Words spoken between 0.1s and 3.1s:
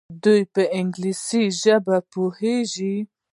دوی په انګلیسي ژبه پوهیږي.